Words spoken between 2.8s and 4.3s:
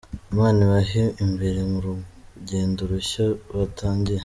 rushya batangiye.